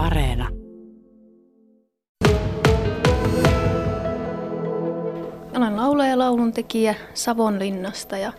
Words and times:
Areena. 0.00 0.48
Olen 5.56 5.76
laulaja 5.76 6.10
ja 6.10 6.18
lauluntekijä 6.18 6.94
Savonlinnasta 7.14 8.16
ja 8.16 8.32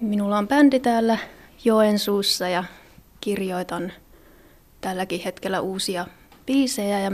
minulla 0.00 0.38
on 0.38 0.48
bändi 0.48 0.80
täällä 0.80 1.18
Joensuussa 1.64 2.48
ja 2.48 2.64
kirjoitan 3.20 3.92
tälläkin 4.80 5.20
hetkellä 5.20 5.60
uusia 5.60 6.06
biisejä 6.46 7.00
ja 7.00 7.10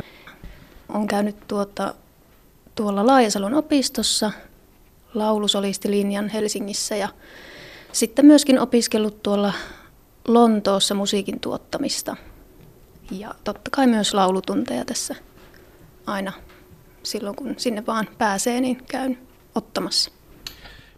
olen 0.89 1.07
käynyt 1.07 1.37
tuota, 1.49 1.95
tuolla 2.75 3.07
Laajasalon 3.07 3.55
opistossa 3.55 4.33
laulusolistilinjan 5.15 6.29
Helsingissä 6.29 6.97
ja 6.97 7.09
sitten 7.93 8.27
myöskin 8.27 8.59
opiskellut 8.59 9.23
tuolla 9.23 9.53
Lontoossa 10.29 10.95
musiikin 10.95 11.41
tuottamista. 11.41 12.17
Ja 13.11 13.35
totta 13.45 13.71
kai 13.71 13.87
myös 13.87 14.15
laulutunteja 14.15 14.85
tässä 14.85 15.15
aina 16.07 16.33
silloin, 17.03 17.37
kun 17.37 17.55
sinne 17.57 17.87
vaan 17.87 18.09
pääsee, 18.19 18.61
niin 18.61 18.85
käyn 18.89 19.19
ottamassa. 19.55 20.11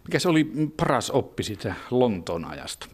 Mikä 0.03 0.19
se 0.19 0.29
oli 0.29 0.51
paras 0.77 1.11
oppi 1.11 1.43
sitä 1.43 1.73
Lontoon 1.91 2.45
ajasta? 2.45 2.87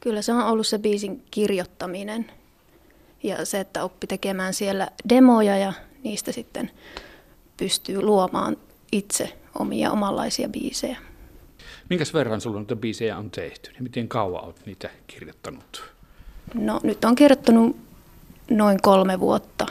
Kyllä 0.00 0.22
se 0.22 0.32
on 0.32 0.42
ollut 0.42 0.66
se 0.66 0.78
biisin 0.78 1.24
kirjoittaminen 1.30 2.30
ja 3.22 3.44
se, 3.44 3.60
että 3.60 3.84
oppi 3.84 4.06
tekemään 4.06 4.54
siellä 4.54 4.88
demoja 5.08 5.56
ja 5.56 5.72
niistä 6.04 6.32
sitten 6.32 6.70
pystyy 7.56 8.02
luomaan 8.02 8.56
itse 8.92 9.38
omia 9.58 9.90
omanlaisia 9.90 10.48
biisejä. 10.48 10.96
Minkäs 11.88 12.14
verran 12.14 12.40
sulla 12.40 12.56
noita 12.56 12.76
biisejä 12.76 13.18
on 13.18 13.30
tehty 13.30 13.70
ja 13.70 13.82
miten 13.82 14.08
kauan 14.08 14.44
olet 14.44 14.66
niitä 14.66 14.90
kirjoittanut? 15.06 15.92
No 16.54 16.80
nyt 16.82 17.04
on 17.04 17.14
kirjoittanut 17.14 17.76
noin 18.50 18.78
kolme 18.82 19.20
vuotta 19.20 19.66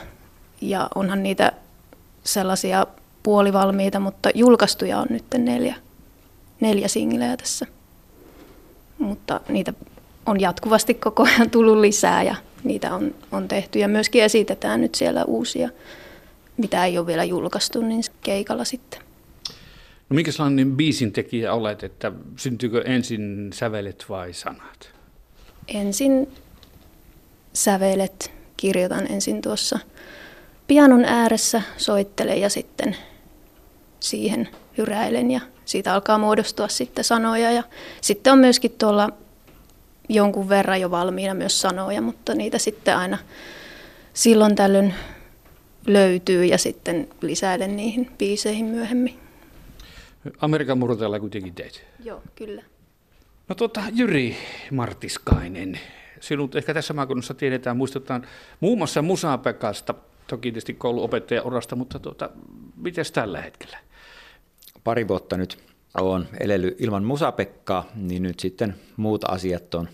ja 0.61 0.88
onhan 0.95 1.23
niitä 1.23 1.52
sellaisia 2.23 2.88
puolivalmiita, 3.23 3.99
mutta 3.99 4.30
julkaistuja 4.35 4.99
on 4.99 5.08
nyt 5.09 5.25
neljä, 5.38 5.75
neljä 6.59 6.88
singleä 6.88 7.38
tässä. 7.38 7.66
Mutta 9.00 9.41
niitä 9.50 9.73
on 10.25 10.39
jatkuvasti 10.39 10.94
koko 10.94 11.23
ajan 11.23 11.50
tullut 11.50 11.77
lisää 11.77 12.23
ja 12.23 12.35
niitä 12.63 12.95
on, 12.95 13.16
on 13.31 13.47
tehty 13.47 13.80
ja 13.80 13.88
myöskin 13.88 14.23
esitetään 14.23 14.81
nyt 14.81 14.95
siellä 14.95 15.23
uusia, 15.23 15.69
mitä 16.57 16.85
ei 16.85 16.97
ole 16.97 17.07
vielä 17.07 17.23
julkaistu, 17.23 17.81
niin 17.81 18.03
keikalla 18.22 18.63
sitten. 18.63 19.00
No 20.09 20.13
minkälainen 20.16 20.77
biisin 20.77 21.11
tekijä 21.11 21.53
olet, 21.53 21.83
että 21.83 22.11
syntyykö 22.35 22.81
ensin 22.85 23.50
sävelet 23.53 24.05
vai 24.09 24.33
sanat? 24.33 24.91
Ensin 25.67 26.27
sävelet, 27.53 28.31
kirjoitan 28.59 29.11
ensin 29.11 29.41
tuossa 29.41 29.79
pianon 30.67 31.05
ääressä, 31.05 31.61
soittelen 31.77 32.41
ja 32.41 32.49
sitten 32.49 32.95
siihen 33.99 34.49
hyräilen 34.77 35.31
ja 35.31 35.41
siitä 35.66 35.93
alkaa 35.93 36.17
muodostua 36.17 36.67
sitten 36.67 37.03
sanoja. 37.03 37.51
Ja 37.51 37.63
sitten 38.01 38.33
on 38.33 38.39
myöskin 38.39 38.71
tuolla 38.71 39.09
jonkun 40.09 40.49
verran 40.49 40.81
jo 40.81 40.91
valmiina 40.91 41.33
myös 41.33 41.61
sanoja, 41.61 42.01
mutta 42.01 42.35
niitä 42.35 42.57
sitten 42.57 42.97
aina 42.97 43.17
silloin 44.13 44.55
tällöin 44.55 44.94
löytyy 45.88 46.45
ja 46.45 46.57
sitten 46.57 47.07
lisäilen 47.21 47.75
niihin 47.75 48.11
biiseihin 48.17 48.66
myöhemmin. 48.66 49.19
Amerikan 50.39 50.77
murteella 50.77 51.19
kuitenkin 51.19 51.55
teit. 51.55 51.83
Joo, 52.03 52.21
kyllä. 52.35 52.63
No 53.47 53.55
tuota, 53.55 53.83
Jyri 53.94 54.38
Martiskainen, 54.71 55.79
sinut 56.20 56.56
ehkä 56.56 56.73
tässä 56.73 56.94
maakunnassa 56.94 57.34
tiedetään, 57.34 57.78
muistetaan 57.78 58.28
muun 58.59 58.78
muassa 58.78 59.02
Musapekasta, 59.02 59.94
toki 60.28 60.42
tietysti 60.42 60.73
kouluopettajan 60.73 61.45
urasta, 61.45 61.75
mutta 61.75 62.00
tuota, 62.00 62.30
miten 62.75 63.06
tällä 63.14 63.42
hetkellä? 63.42 63.78
Pari 64.84 65.08
vuotta 65.08 65.38
nyt 65.38 65.58
olen 65.97 66.28
elely 66.40 66.75
ilman 66.79 67.03
Musapekkaa, 67.03 67.85
niin 67.96 68.24
nyt 68.24 68.40
sitten 68.40 68.75
muut 68.97 69.24
asiat 69.24 69.75
on 69.75 69.90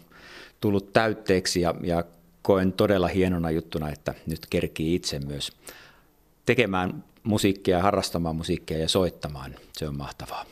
tullut 0.62 0.94
täytteeksi 0.94 1.62
ja, 1.62 1.75
ja 1.84 2.03
koen 2.41 2.74
todella 2.74 3.08
hienona 3.08 3.52
juttuna, 3.52 3.90
että 3.90 4.14
nyt 4.28 4.46
kerkii 4.50 4.96
itse 4.96 5.19
myös 5.19 5.52
tekemään 6.46 7.03
musiikkia, 7.24 7.81
harrastamaan 7.81 8.35
musiikkia 8.35 8.78
ja 8.78 8.90
soittamaan. 8.90 9.56
Se 9.74 9.88
on 9.88 9.97
mahtavaa. 9.97 10.46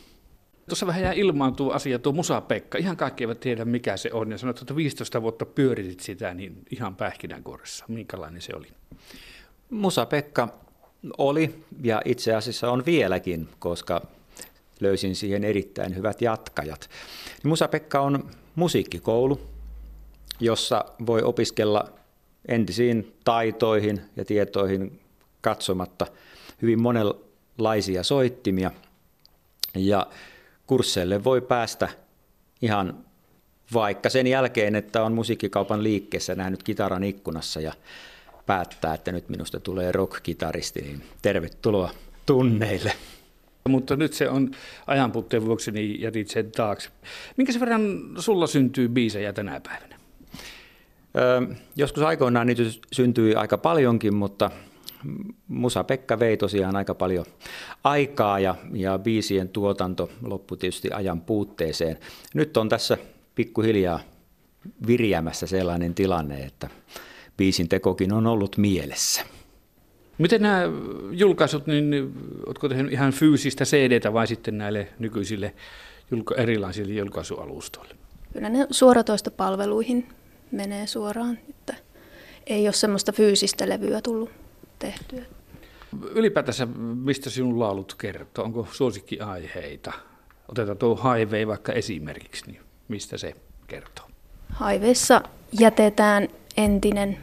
Tuossa 0.70 0.88
vähän 0.88 1.02
jää 1.02 1.14
ilmaan 1.14 1.56
tuo 1.56 1.72
asia, 1.72 2.00
tuo 2.00 2.14
Musa-Pekka. 2.14 2.78
Ihan 2.78 2.98
kaikki 2.98 3.24
eivät 3.24 3.40
tiedä, 3.40 3.66
mikä 3.66 3.98
se 3.98 4.10
on. 4.14 4.32
Ja 4.32 4.38
sanoit, 4.38 4.62
että 4.62 4.76
15 4.76 5.22
vuotta 5.22 5.46
pyöritit 5.46 6.00
sitä, 6.00 6.34
niin 6.34 6.62
ihan 6.72 6.96
pähkinänkuoressa. 6.96 7.86
Minkälainen 7.88 8.42
se 8.42 8.56
oli? 8.56 8.68
Musa-Pekka 9.70 10.48
oli 11.18 11.64
ja 11.84 12.02
itse 12.06 12.36
asiassa 12.36 12.72
on 12.72 12.86
vieläkin, 12.86 13.50
koska 13.60 14.02
löysin 14.80 15.16
siihen 15.16 15.44
erittäin 15.44 15.96
hyvät 15.96 16.22
jatkajat. 16.22 16.90
Musa-Pekka 17.44 18.00
on 18.00 18.30
musiikkikoulu, 18.56 19.42
jossa 20.40 20.86
voi 21.06 21.22
opiskella 21.22 21.86
entisiin 22.48 23.14
taitoihin 23.24 24.02
ja 24.16 24.26
tietoihin 24.26 25.00
katsomatta 25.42 26.08
hyvin 26.62 26.82
monenlaisia 26.82 28.04
soittimia. 28.04 28.72
Ja 29.76 30.08
kursseille 30.68 31.24
voi 31.24 31.42
päästä 31.42 31.90
ihan 32.62 33.06
vaikka 33.74 34.10
sen 34.10 34.28
jälkeen, 34.28 34.76
että 34.76 35.04
on 35.04 35.14
musiikkikaupan 35.14 35.84
liikkeessä 35.84 36.36
nähnyt 36.36 36.64
kitaran 36.64 37.04
ikkunassa 37.04 37.62
ja 37.62 37.74
päättää, 38.46 38.94
että 38.94 39.12
nyt 39.12 39.30
minusta 39.30 39.60
tulee 39.60 39.92
rock-kitaristi, 39.92 40.82
niin 40.82 41.04
tervetuloa 41.22 41.92
tunneille. 42.26 42.94
Mutta 43.70 43.96
nyt 43.96 44.14
se 44.14 44.30
on 44.30 44.52
ajanpuutteen 44.88 45.46
vuoksi, 45.46 45.72
niin 45.72 46.02
jätit 46.02 46.30
sen 46.30 46.52
taakse. 46.52 46.90
Minkä 47.38 47.54
verran 47.60 47.82
sulla 48.20 48.48
syntyy 48.48 48.88
biisejä 48.88 49.34
tänä 49.34 49.60
päivänä? 49.60 50.00
Öö, 51.18 51.56
joskus 51.76 52.04
aikoinaan 52.04 52.48
niitä 52.48 52.64
syntyi 52.94 53.36
aika 53.36 53.58
paljonkin, 53.58 54.16
mutta 54.16 54.52
Musa-Pekka 55.48 56.20
vei 56.20 56.38
tosiaan 56.38 56.76
aika 56.76 56.96
paljon 56.96 57.26
aikaa 57.84 58.40
ja, 58.40 58.56
ja 58.74 59.00
biisien 59.00 59.50
tuotanto 59.50 60.10
loppui 60.24 60.58
tietysti 60.58 60.90
ajan 60.92 61.22
puutteeseen. 61.22 61.98
Nyt 62.34 62.58
on 62.58 62.70
tässä 62.70 62.98
pikkuhiljaa 63.36 64.00
virjäämässä 64.88 65.48
sellainen 65.48 65.96
tilanne, 65.96 66.44
että 66.44 66.70
biisin 67.38 67.70
tekokin 67.70 68.14
on 68.14 68.28
ollut 68.28 68.58
mielessä. 68.58 69.22
Miten 70.18 70.42
nämä 70.42 70.62
julkaisut, 71.12 71.68
niin 71.68 72.14
oletko 72.46 72.70
tehnyt 72.70 72.92
ihan 72.92 73.12
fyysistä 73.12 73.66
cd 73.66 74.14
vai 74.14 74.28
sitten 74.28 74.58
näille 74.58 74.88
nykyisille 75.00 75.54
erilaisille 76.38 76.94
julkaisualustoille? 76.94 77.96
Kyllä 78.34 78.50
ne 78.50 78.68
suoratoistopalveluihin 78.72 80.08
menee 80.52 80.88
suoraan, 80.88 81.40
että 81.50 81.74
ei 82.48 82.68
ole 82.68 82.74
semmoista 82.74 83.12
fyysistä 83.12 83.70
levyä 83.70 84.02
tullut 84.02 84.30
tehtyä. 84.84 85.22
Ylipäätänsä, 86.12 86.66
mistä 87.04 87.30
sinun 87.30 87.60
laulut 87.60 87.96
kertoo? 87.98 88.46
Onko 88.46 88.68
suosikkiaiheita? 88.72 89.92
Otetaan 90.48 90.78
tuo 90.78 90.96
Highway 90.96 91.48
vaikka 91.48 91.72
esimerkiksi, 91.74 92.52
niin 92.52 92.62
mistä 92.88 93.18
se 93.18 93.36
kertoo? 93.68 94.06
Haiveissa 94.50 95.22
jätetään 95.60 96.28
entinen 96.58 97.18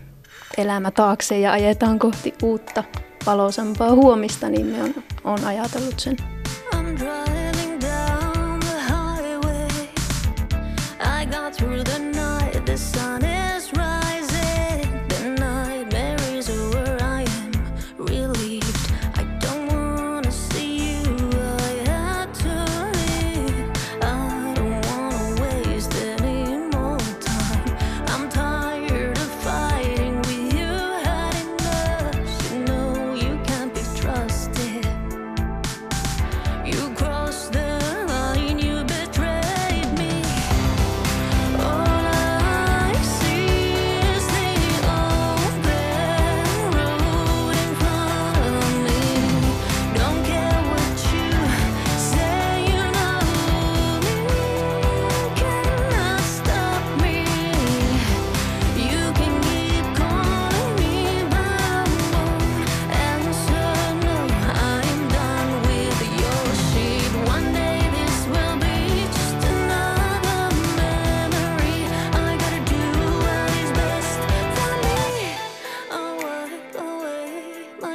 elämä 0.58 0.90
taakse 0.90 1.38
ja 1.38 1.52
ajetaan 1.52 1.98
kohti 1.98 2.34
uutta 2.42 2.84
valoisampaa 3.26 3.90
huomista, 3.90 4.48
niin 4.48 4.66
me 4.66 4.82
on, 4.82 4.94
on 5.24 5.44
ajatellut 5.44 6.00
sen. 6.00 6.39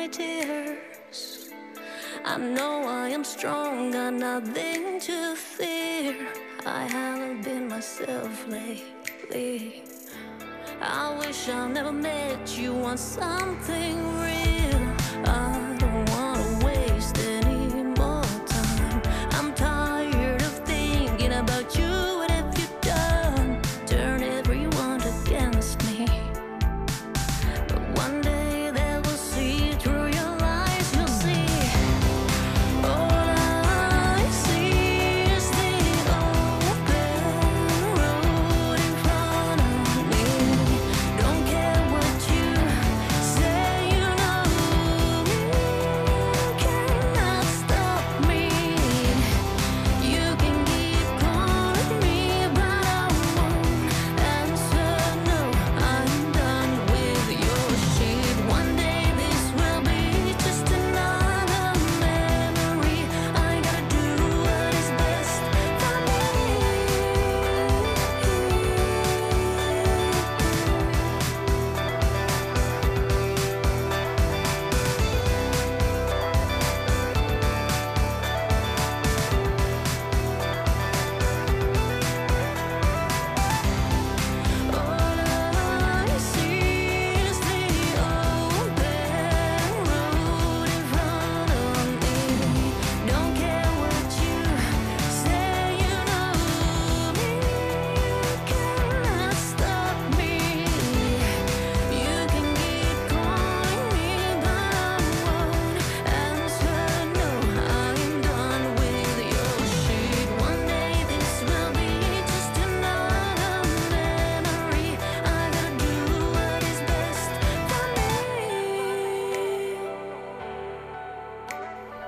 tears. 0.08 1.50
I 2.24 2.38
know 2.38 2.84
I 2.88 3.10
am 3.10 3.24
strong, 3.24 3.92
got 3.92 4.14
nothing 4.14 5.00
to 5.02 5.36
fear. 5.36 6.28
I 6.66 6.84
haven't 6.84 7.44
been 7.44 7.68
myself 7.68 8.48
lately. 8.48 9.84
I 10.82 11.16
wish 11.20 11.50
I 11.50 11.68
never 11.68 11.92
met 11.92 12.58
you 12.58 12.74
on 12.84 12.98
something 12.98 14.20
real. 14.20 14.55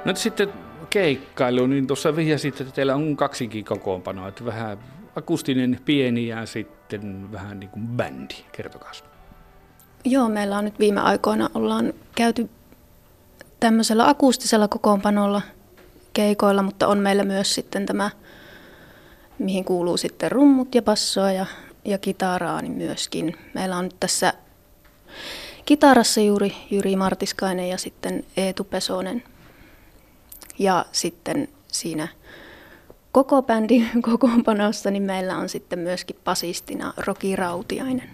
Nyt 0.07 0.17
sitten 0.17 0.53
keikkailu, 0.89 1.67
niin 1.67 1.87
tuossa 1.87 2.15
vihjasit, 2.15 2.61
että 2.61 2.73
teillä 2.73 2.95
on 2.95 3.17
kaksikin 3.17 3.65
kokoonpanoa, 3.65 4.27
että 4.27 4.45
vähän 4.45 4.77
akustinen 5.15 5.79
pieni 5.85 6.27
ja 6.27 6.45
sitten 6.45 7.31
vähän 7.31 7.59
niin 7.59 7.69
kuin 7.69 7.87
bändi. 7.87 8.35
Kertokaa. 8.51 8.91
Joo, 10.05 10.29
meillä 10.29 10.57
on 10.57 10.65
nyt 10.65 10.79
viime 10.79 11.01
aikoina 11.01 11.49
ollaan 11.53 11.93
käyty 12.15 12.49
tämmöisellä 13.59 14.09
akustisella 14.09 14.67
kokoonpanolla 14.67 15.41
keikoilla, 16.13 16.63
mutta 16.63 16.87
on 16.87 16.97
meillä 16.97 17.23
myös 17.23 17.55
sitten 17.55 17.85
tämä, 17.85 18.09
mihin 19.39 19.65
kuuluu 19.65 19.97
sitten 19.97 20.31
rummut 20.31 20.75
ja 20.75 20.81
bassoa 20.81 21.31
ja, 21.31 21.45
ja 21.85 21.97
kitaraa, 21.97 22.61
niin 22.61 22.71
myöskin. 22.71 23.35
Meillä 23.53 23.77
on 23.77 23.83
nyt 23.83 23.95
tässä 23.99 24.33
kitarassa 25.65 26.21
juuri 26.21 26.55
Jyri 26.71 26.95
Martiskainen 26.95 27.69
ja 27.69 27.77
sitten 27.77 28.23
Eetu 28.37 28.63
Pesonen. 28.63 29.23
Ja 30.59 30.85
sitten 30.91 31.47
siinä 31.67 32.07
koko 33.11 33.41
bändin 33.41 33.89
kokoonpanossa 34.11 34.91
niin 34.91 35.03
meillä 35.03 35.37
on 35.37 35.49
sitten 35.49 35.79
myöskin 35.79 36.15
basistina 36.23 36.93
Roki 36.97 37.35
Rautiainen. 37.35 38.09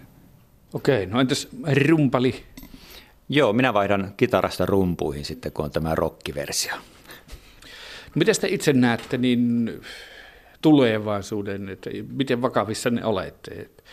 Okei, 0.74 1.06
no 1.06 1.20
entäs 1.20 1.48
rumpali? 1.88 2.44
Joo, 3.30 3.54
minä 3.54 3.74
vaihdan 3.74 4.14
kitarasta 4.18 4.66
rumpuihin 4.66 5.26
sitten, 5.26 5.52
kun 5.52 5.66
on 5.66 5.72
tämä 5.72 5.96
rockiversio. 5.96 6.74
Miten 8.16 8.36
te 8.42 8.48
itse 8.48 8.74
näette 8.74 9.18
niin 9.18 9.72
tulevaisuuden, 10.62 11.70
että 11.70 11.90
miten 12.08 12.42
vakavissa 12.42 12.90
ne 12.90 13.06
olette? 13.06 13.52
Et, 13.52 13.84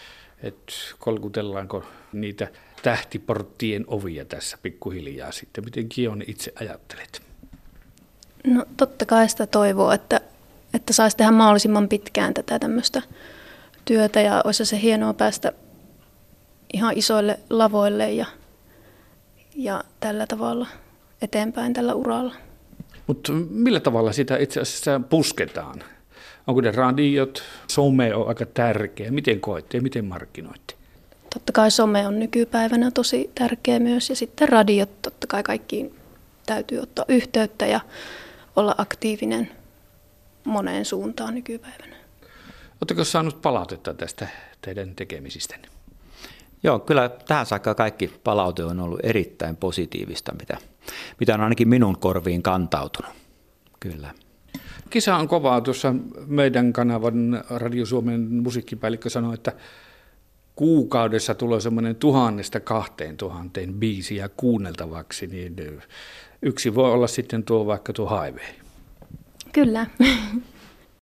et 0.43 0.73
kolkutellaanko 0.99 1.85
niitä 2.13 2.49
tähtiporttien 2.83 3.85
ovia 3.87 4.25
tässä 4.25 4.59
pikkuhiljaa 4.63 5.33
sitten? 5.33 5.65
Miten 5.65 5.89
Kion 5.89 6.23
itse 6.27 6.53
ajattelet? 6.61 7.30
No 8.47 8.65
totta 8.77 9.07
kai 9.07 9.29
sitä 9.29 9.47
toivoo, 9.47 9.93
että, 9.93 10.21
että 10.75 10.93
saisi 10.93 11.17
tehdä 11.17 11.31
mahdollisimman 11.31 11.89
pitkään 11.89 12.35
tätä 12.35 12.59
tämmöistä 12.59 13.03
työtä 13.85 14.21
ja 14.21 14.41
olisi 14.45 14.65
se 14.65 14.81
hienoa 14.81 15.15
päästä 15.15 15.53
ihan 16.73 16.99
isoille 16.99 17.41
lavoille 17.51 18.13
ja, 18.13 18.27
ja 19.55 19.85
tällä 20.01 20.27
tavalla 20.27 20.67
eteenpäin 21.23 21.73
tällä 21.73 21.95
uralla. 21.95 22.35
Mutta 23.07 23.33
millä 23.51 23.81
tavalla 23.81 24.13
sitä 24.13 24.37
itse 24.37 24.61
asiassa 24.61 25.01
pusketaan? 25.11 25.85
Onko 26.47 26.61
ne 26.61 26.71
radiot, 26.71 27.43
some 27.69 28.15
on 28.15 28.29
aika 28.29 28.47
tärkeä? 28.47 29.11
Miten 29.11 29.41
koette 29.41 29.77
ja 29.77 29.83
miten 29.83 30.05
markkinoitte? 30.05 30.75
Totta 31.35 31.53
kai 31.53 31.71
some 31.71 32.07
on 32.07 32.19
nykypäivänä 32.19 32.91
tosi 32.91 33.31
tärkeä 33.35 33.79
myös 33.79 34.11
ja 34.11 34.17
sitten 34.17 34.49
radiot, 34.49 35.03
totta 35.03 35.27
kai 35.27 35.43
kaikkiin 35.43 35.95
täytyy 36.47 36.79
ottaa 36.79 37.05
yhteyttä 37.09 37.67
ja 37.67 37.81
olla 38.57 38.75
aktiivinen 38.79 39.51
moneen 40.45 40.85
suuntaan 40.85 41.35
nykypäivänä. 41.35 41.97
Oletteko 42.81 43.05
saanut 43.05 43.43
palautetta 43.43 43.95
tästä 43.95 44.29
teidän 44.61 44.95
tekemisistänne? 44.95 45.69
Joo, 46.63 46.79
kyllä 46.79 47.09
tähän 47.09 47.47
saakka 47.47 47.75
kaikki 47.75 48.13
palaute 48.25 48.65
on 48.65 48.81
ollut 48.81 49.01
erittäin 49.03 49.57
positiivista, 49.57 50.33
mitä, 50.41 50.57
mitä 51.21 51.35
on 51.35 51.41
ainakin 51.41 51.69
minun 51.69 51.99
korviin 51.99 52.43
kantautunut. 52.43 53.13
Kyllä. 53.81 54.15
Kisa 54.91 55.17
on 55.17 55.29
kovaa. 55.29 55.61
Tuossa 55.61 55.95
meidän 56.27 56.73
kanavan 56.73 57.45
Radio 57.51 57.87
Suomen 57.87 58.21
musiikkipäällikkö 58.21 59.11
sanoi, 59.11 59.35
että 59.35 59.53
kuukaudessa 60.57 61.35
tulee 61.35 61.61
semmoinen 61.61 61.97
tuhannesta 61.97 62.61
kahteen 62.61 63.17
tuhanteen 63.17 63.75
biisiä 63.75 64.29
kuunneltavaksi, 64.29 65.27
niin 65.27 65.57
yksi 66.43 66.75
voi 66.75 66.93
olla 66.93 67.07
sitten 67.07 67.45
tuo 67.45 67.67
vaikka 67.67 67.93
tuo 67.93 68.09
Highway. 68.09 68.55
Kyllä. 69.53 69.87